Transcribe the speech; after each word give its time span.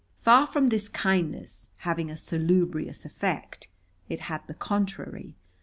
Far 0.15 0.47
from 0.47 0.69
this 0.69 0.89
kindness 0.89 1.69
having 1.77 2.09
a 2.09 2.17
salubrious 2.17 3.05
effect, 3.05 3.67
it 4.09 4.21
had 4.21 4.41
the 4.47 4.55
contrary. 4.55 5.35